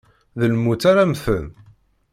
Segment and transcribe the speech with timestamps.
[0.39, 1.47] D lmut ara mmten.